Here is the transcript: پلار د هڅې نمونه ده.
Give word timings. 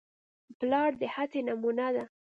پلار 0.59 0.91
د 1.01 1.01
هڅې 1.13 1.39
نمونه 1.47 1.87
ده. 1.95 2.03